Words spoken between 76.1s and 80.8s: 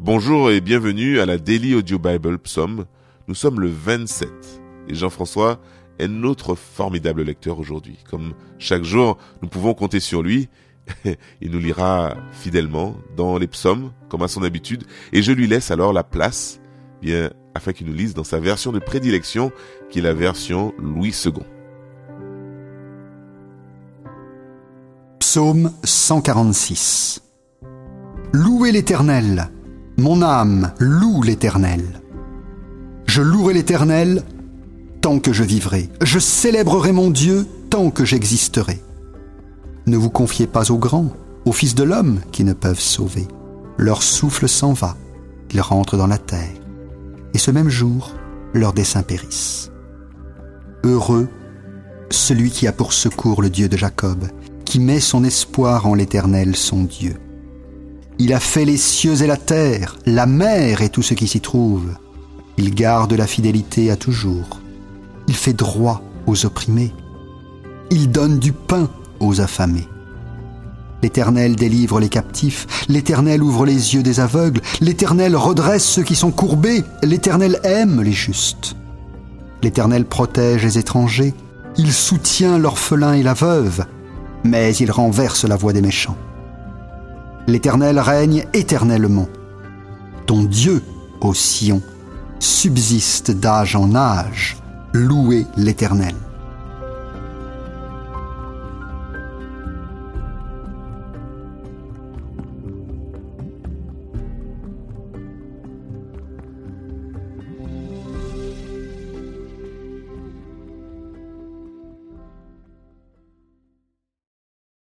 sont courbés, l'Éternel aime les justes. L'Éternel protège les